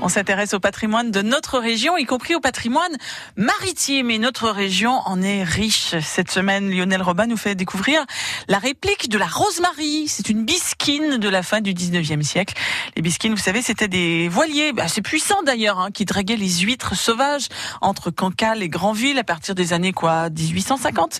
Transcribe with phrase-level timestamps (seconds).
[0.00, 2.96] On s'intéresse au patrimoine de notre région, y compris au patrimoine
[3.36, 4.12] maritime.
[4.12, 5.96] Et notre région en est riche.
[6.00, 8.06] Cette semaine, Lionel Robin nous fait découvrir
[8.46, 10.06] la réplique de la Rosemary.
[10.06, 12.54] C'est une bisquine de la fin du 19e siècle.
[12.94, 16.94] Les bisquines, vous savez, c'était des voiliers assez puissants d'ailleurs, hein, qui draguaient les huîtres
[16.94, 17.48] sauvages
[17.80, 21.18] entre Cancale et Granville à partir des années quoi 1850.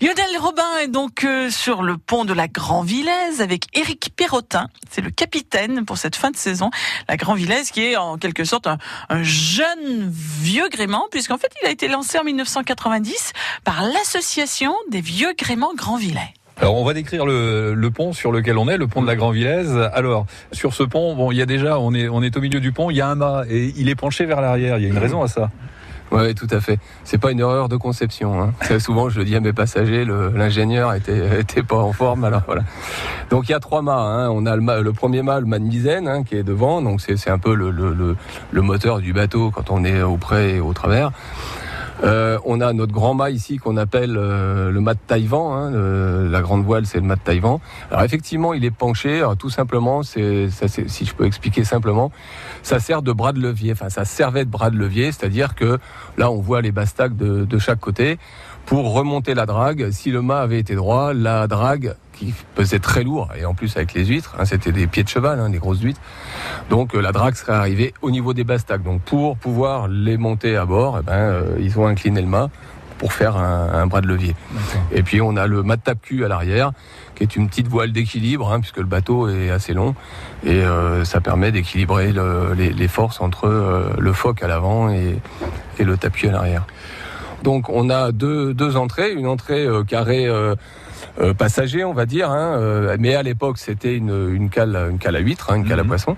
[0.00, 4.68] Lionel Robin est donc euh, sur le pont de la Grandvillaise avec Éric Perrotin.
[4.90, 6.70] C'est le capitaine pour cette fin de saison.
[7.08, 8.78] La Grandvillaise qui est en en quelque sorte un,
[9.22, 13.32] jeune vieux gréement, puisqu'en fait il a été lancé en 1990
[13.64, 16.34] par l'association des vieux gréments Grand-Villais.
[16.58, 19.76] Alors on va décrire le, pont sur lequel on est, le pont de la Grand-Villaise.
[19.94, 22.60] Alors sur ce pont, bon, il y a déjà, on est, on est au milieu
[22.60, 24.78] du pont, il y a un mât et il est penché vers l'arrière.
[24.78, 25.50] Il y a une raison à ça.
[26.12, 26.78] Oui, tout à fait.
[27.04, 28.42] C'est pas une erreur de conception.
[28.42, 28.78] Hein.
[28.78, 32.24] Souvent, je le dis à mes passagers, l'ingénieur était, était pas en forme.
[32.24, 32.62] Alors voilà.
[33.30, 33.94] Donc il y a trois mâts.
[33.94, 34.28] Hein.
[34.30, 36.82] On a le, le, premier mât, le mât de misaine, hein, qui est devant.
[36.82, 38.16] Donc c'est un peu le, le,
[38.50, 41.12] le, moteur du bateau quand on est au près et au travers.
[42.02, 45.74] Euh, on a notre grand mât ici qu'on appelle euh, le mât de Taïwan.
[45.74, 47.58] Hein, la grande voile, c'est le mât de Taïwan.
[47.90, 49.24] Alors effectivement, il est penché.
[49.38, 52.10] tout simplement, c'est, si je peux expliquer simplement,
[52.62, 53.72] ça sert de bras de levier.
[53.72, 55.78] Enfin, ça servait de bras de levier, c'est-à-dire que
[56.18, 58.18] là, on voit les bastacs de chaque côté
[58.66, 59.90] pour remonter la drague.
[59.90, 63.76] Si le mât avait été droit, la drague qui pesait très lourd, et en plus
[63.76, 66.00] avec les huîtres, hein, c'était des pieds de cheval, hein, des grosses huîtres.
[66.70, 68.82] Donc euh, la drague serait arrivée au niveau des bastacs.
[68.82, 72.50] Donc pour pouvoir les monter à bord, eh ben, euh, ils ont incliné le mât
[72.98, 74.36] pour faire un, bras de levier.
[74.92, 76.70] Et puis on a le mât de tape-cul à l'arrière,
[77.16, 79.96] qui est une petite voile d'équilibre, hein, puisque le bateau est assez long,
[80.44, 82.14] et euh, ça permet d'équilibrer
[82.54, 85.18] les, forces entre le foc à l'avant et,
[85.80, 86.64] le tape-cul à l'arrière.
[87.42, 90.28] Donc on a deux, deux entrées, une entrée carrée
[91.20, 92.30] euh, passager, on va dire.
[92.30, 95.68] Hein, euh, mais à l'époque, c'était une, une, cale, une cale à huître, hein, une
[95.68, 95.88] cale à mhm.
[95.88, 96.16] poisson.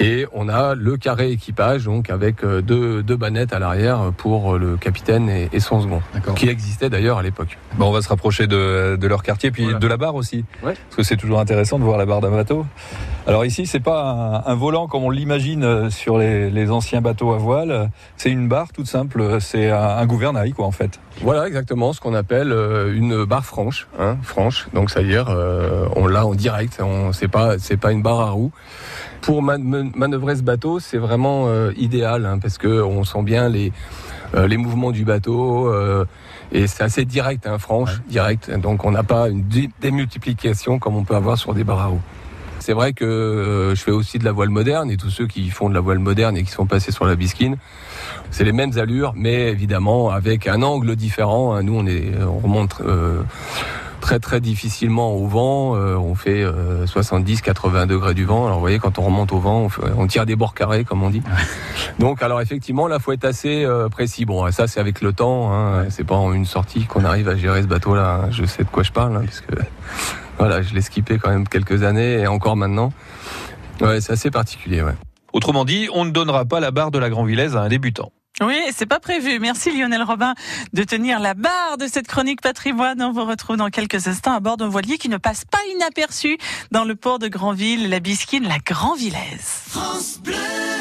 [0.00, 4.56] Et on a le carré équipage, donc avec euh, deux, deux bannettes à l'arrière pour
[4.56, 6.02] le capitaine et, son second,
[6.36, 7.58] qui existait d'ailleurs à l'époque.
[7.76, 10.78] Bon, on va se rapprocher de, de leur quartier, puis de la barre aussi, parce
[10.96, 12.64] que c'est toujours intéressant de voir la barre d'un bateau.
[13.26, 17.36] Alors ici, c'est pas un, volant comme on l'imagine sur les, les, anciens bateaux à
[17.36, 17.90] voile.
[18.16, 19.38] C'est une barre toute simple.
[19.40, 20.98] C'est un, gouvernail, quoi, en fait.
[21.20, 22.52] Voilà, exactement, ce qu'on appelle
[22.94, 24.68] une barre franche, hein, franche.
[24.72, 25.26] Donc, ça veut dire,
[25.96, 26.80] on l'a en direct.
[26.80, 28.52] On, c'est pas, c'est pas une barre à roues
[29.20, 33.72] pour manœuvrer ce bateau, c'est vraiment euh, idéal hein, parce que on sent bien les
[34.34, 36.04] euh, les mouvements du bateau euh,
[36.52, 38.50] et c'est assez direct, hein, franche, direct.
[38.50, 39.44] Donc on n'a pas une
[39.80, 42.02] démultiplication comme on peut avoir sur des barres à roues.
[42.58, 45.70] C'est vrai que je fais aussi de la voile moderne et tous ceux qui font
[45.70, 47.56] de la voile moderne et qui sont passés sur la bisquine,
[48.30, 51.54] c'est les mêmes allures, mais évidemment avec un angle différent.
[51.54, 51.62] Hein.
[51.62, 52.82] Nous, on est, on remonte
[54.08, 55.76] très très difficilement au vent.
[55.76, 58.46] Euh, on fait 70-80 euh, degrés du vent.
[58.46, 61.10] Alors vous voyez, quand on remonte au vent, on, tire des bords carrés, comme on
[61.10, 61.20] dit.
[61.98, 64.24] Donc alors effectivement, là, faut être assez euh, précis.
[64.24, 65.52] Bon, ça c'est avec le temps.
[65.52, 65.90] Hein.
[65.90, 68.22] C'est pas en une sortie qu'on arrive à gérer ce bateau-là.
[68.24, 68.28] Hein.
[68.30, 69.52] Je sais de quoi je parle, hein, puisque
[70.38, 72.94] voilà, je l'ai skippé quand même quelques années et encore maintenant.
[73.82, 74.80] Ouais, c'est assez particulier.
[74.80, 74.94] Ouais.
[75.34, 78.10] Autrement dit, on ne donnera pas la barre de la Grand Villaise à un débutant.
[78.40, 79.40] Oui, c'est pas prévu.
[79.40, 80.34] Merci Lionel Robin
[80.72, 83.02] de tenir la barre de cette chronique patrimoine.
[83.02, 86.38] On vous retrouve dans quelques instants à bord d'un voilier qui ne passe pas inaperçu
[86.70, 88.58] dans le port de Granville, la Bisquine, la
[90.22, 90.77] Bleu.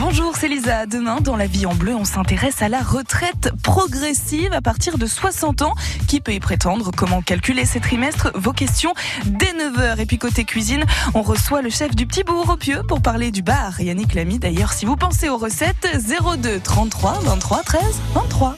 [0.00, 0.86] Bonjour, c'est Lisa.
[0.86, 5.04] Demain, dans La vie en bleu, on s'intéresse à la retraite progressive à partir de
[5.04, 5.74] 60 ans.
[6.08, 6.90] Qui peut y prétendre?
[6.96, 8.30] Comment calculer ces trimestres?
[8.34, 8.94] Vos questions
[9.26, 10.00] dès 9h.
[10.00, 13.30] Et puis côté cuisine, on reçoit le chef du Petit Bourg au Pieux pour parler
[13.30, 13.78] du bar.
[13.78, 17.82] Yannick Lamy, d'ailleurs, si vous pensez aux recettes, 02 33 23 13
[18.14, 18.56] 23.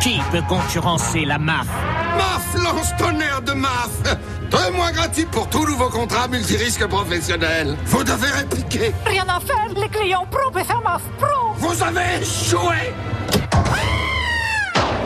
[0.00, 1.66] Qui peut concurrencer la MAF
[2.16, 3.90] MAF lance tonnerre de MAF
[4.50, 7.76] Deux mois gratuits pour tout nouveau contrat multirisque professionnel.
[7.84, 8.92] Vous devez répliquer.
[9.04, 11.54] Rien à faire, les clients pro faire MAF Pro.
[11.56, 12.94] Vous avez échoué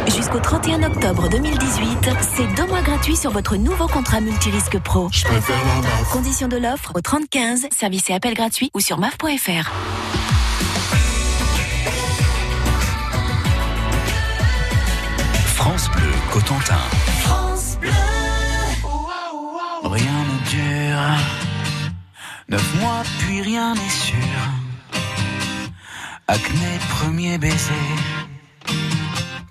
[0.06, 5.08] Jusqu'au 31 octobre 2018, c'est deux mois gratuits sur votre nouveau contrat multirisque pro.
[5.12, 6.10] Je préfère la MAF.
[6.12, 9.72] Conditions de l'offre au 3015, service et appel gratuit ou sur maf.fr.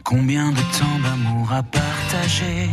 [0.06, 2.69] Combien de temps d'amour à partager?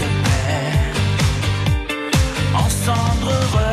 [0.00, 0.92] de mer,
[2.60, 3.63] en cendres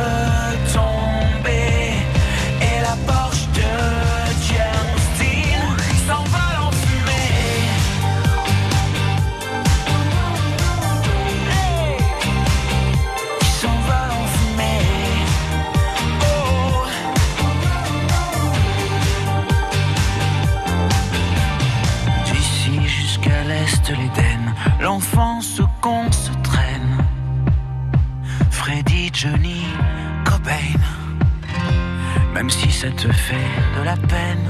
[32.81, 34.50] ça te fait de la peine.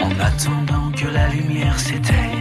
[0.00, 2.31] En attendant que la lumière s'éteigne,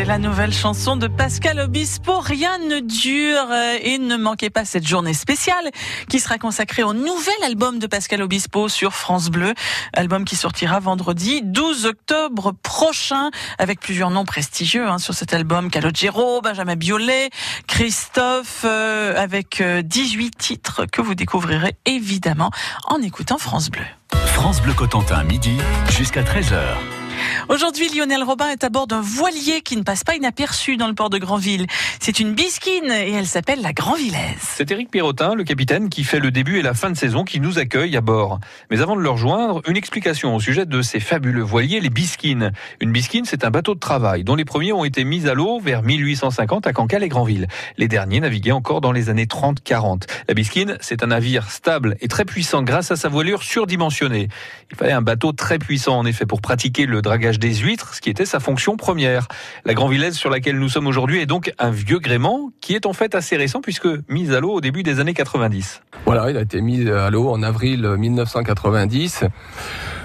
[0.00, 3.50] C'est la nouvelle chanson de Pascal Obispo, Rien ne dure.
[3.50, 5.70] euh, Et ne manquez pas cette journée spéciale
[6.08, 9.52] qui sera consacrée au nouvel album de Pascal Obispo sur France Bleu.
[9.92, 15.68] Album qui sortira vendredi 12 octobre prochain avec plusieurs noms prestigieux hein, sur cet album.
[15.68, 17.28] Calogero, Benjamin Biolay,
[17.66, 22.50] Christophe, euh, avec euh, 18 titres que vous découvrirez évidemment
[22.86, 23.84] en écoutant France Bleu.
[24.28, 25.58] France Bleu Cotentin, midi
[25.90, 26.99] jusqu'à 13h.
[27.48, 30.94] Aujourd'hui, Lionel Robin est à bord d'un voilier qui ne passe pas inaperçu dans le
[30.94, 31.66] port de Granville.
[31.98, 34.38] C'est une bisquine et elle s'appelle la Grandvillaise.
[34.40, 37.40] C'est Éric Pirotin, le capitaine, qui fait le début et la fin de saison, qui
[37.40, 38.40] nous accueille à bord.
[38.70, 42.52] Mais avant de le rejoindre, une explication au sujet de ces fabuleux voiliers, les bisquines.
[42.80, 45.60] Une bisquine, c'est un bateau de travail, dont les premiers ont été mis à l'eau
[45.60, 47.48] vers 1850 à Cancale et Granville.
[47.78, 50.02] Les derniers naviguaient encore dans les années 30-40.
[50.28, 54.28] La bisquine, c'est un navire stable et très puissant grâce à sa voilure surdimensionnée.
[54.70, 58.00] Il fallait un bateau très puissant, en effet, pour pratiquer le dragage des huîtres, ce
[58.00, 59.26] qui était sa fonction première.
[59.64, 62.92] La Grandvillaise sur laquelle nous sommes aujourd'hui est donc un vieux gréement qui est en
[62.92, 65.82] fait assez récent puisque mis à l'eau au début des années 90.
[66.06, 69.24] Voilà, il a été mis à l'eau en avril 1990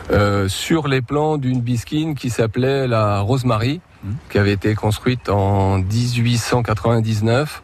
[0.10, 3.82] euh, sur les plans d'une bisquine qui s'appelait la Rosemary,
[4.32, 7.62] qui avait été construite en 1899.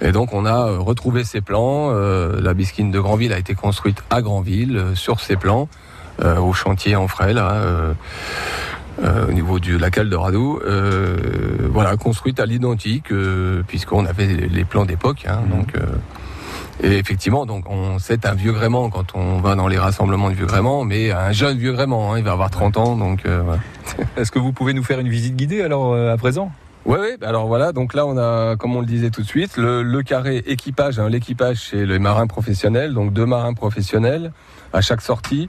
[0.00, 1.90] Et donc on a euh, retrouvé ces plans.
[1.90, 5.68] Euh, la bisquine de Granville a été construite à Granville euh, sur ces plans,
[6.22, 7.94] euh, au chantier en frais là.
[9.02, 11.16] Euh, au niveau de la cale de Radou, euh,
[11.70, 15.26] voilà, construite à l'identique, euh, puisqu'on avait les, plans d'époque.
[15.28, 15.86] hein, donc, euh,
[16.82, 20.34] et effectivement, donc on c'est un vieux gréement quand on va dans les rassemblements de
[20.34, 23.42] vieux gréement, mais un jeune vieux gréement, hein, il va avoir 30 ans, donc euh.
[24.16, 26.50] Est-ce que vous pouvez nous faire une visite guidée alors euh, à présent?
[26.86, 29.26] Ouais, ouais, bah alors voilà, donc là on a, comme on le disait tout de
[29.26, 31.00] suite, le, le carré équipage.
[31.00, 34.32] hein, L'équipage c'est les marins professionnels, donc deux marins professionnels
[34.72, 35.48] à chaque sortie,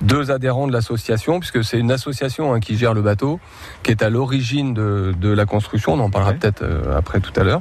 [0.00, 3.38] deux adhérents de l'association, puisque c'est une association hein, qui gère le bateau,
[3.82, 5.92] qui est à l'origine de, de la construction.
[5.92, 6.38] On en parlera Ouais.
[6.38, 7.60] peut-être euh, après tout à l'heure.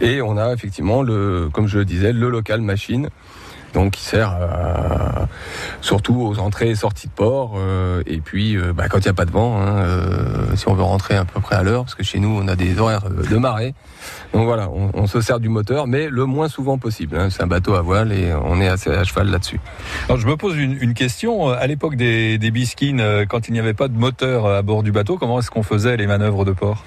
[0.00, 3.10] Et on a effectivement le, comme je le disais, le local machine.
[3.74, 5.28] Donc qui sert à-
[5.80, 7.54] surtout aux entrées et sorties de port.
[7.56, 10.68] euh, et puis euh, bah, quand il n'y a pas de vent, hein, euh, si
[10.68, 12.78] on veut rentrer à peu près à l'heure, parce que chez nous on a des
[12.80, 13.74] horaires euh, de marée.
[14.32, 17.16] Donc voilà, on, on se sert du moteur, mais le moins souvent possible.
[17.16, 17.28] hein.
[17.30, 19.60] C'est un bateau à voile et on est assez à cheval là-dessus.
[20.08, 21.48] Alors je me pose une, une question.
[21.48, 24.82] À l'époque des, des bisquines, euh, quand il n'y avait pas de moteur à bord
[24.82, 26.84] du bateau, comment est-ce qu'on faisait les manœuvres de port?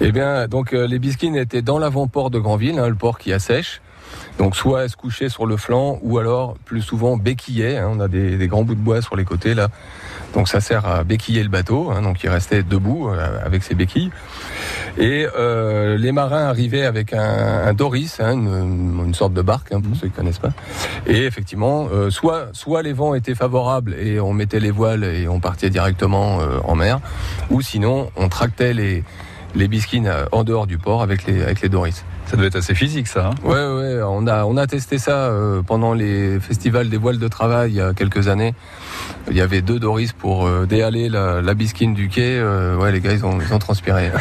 [0.00, 3.32] Eh bien, donc euh, les bisquines étaient dans l'avant-port de Granville, hein, le port qui
[3.32, 3.80] assèche.
[4.38, 7.78] Donc soit elles se couchaient sur le flanc ou alors plus souvent béquillaient.
[7.78, 7.88] hein.
[7.90, 9.68] on a des, des grands bouts de bois sur les côtés là.
[10.34, 11.90] Donc ça sert à béquiller le bateau.
[11.90, 12.02] hein.
[12.02, 14.10] donc il restait debout euh, avec ses béquilles.
[14.98, 17.20] Et euh, les marins arrivaient avec un,
[17.66, 20.52] un doris, hein, une, une sorte de barque pour ceux qui connaissent pas.
[21.06, 25.28] Et effectivement, euh, soit soit les vents étaient favorables et on mettait les voiles et
[25.28, 27.00] on partait directement en mer,
[27.50, 29.04] ou sinon on tractait les
[29.54, 32.04] les bisquines en dehors du port avec les avec les doris.
[32.26, 33.28] Ça devait être assez physique ça.
[33.28, 37.18] hein Ouais, ouais, on a, on a testé ça euh, pendant les festivals des voiles
[37.18, 38.54] de travail il y a quelques années.
[39.28, 42.38] Il y avait deux Doris pour euh, déhaler la, la bisquine du quai.
[42.38, 44.10] Euh, ouais, les gars, ils ont, ils ont transpiré.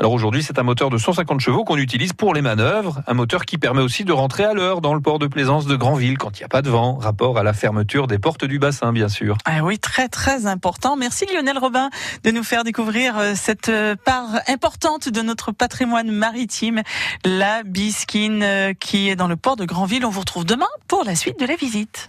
[0.00, 3.44] Alors aujourd'hui, c'est un moteur de 150 chevaux qu'on utilise pour les manœuvres, un moteur
[3.44, 6.36] qui permet aussi de rentrer à l'heure dans le port de plaisance de Granville quand
[6.36, 9.08] il n'y a pas de vent, rapport à la fermeture des portes du bassin bien
[9.08, 9.38] sûr.
[9.44, 10.96] Ah oui, très très important.
[10.96, 11.90] Merci Lionel Robin
[12.24, 13.70] de nous faire découvrir euh, cette
[14.04, 16.82] part importante de notre patrimoine maritime,
[17.24, 20.04] la bisquine qui est dans le port de Granville.
[20.04, 22.02] On vous retrouve demain pour la suite de la visite.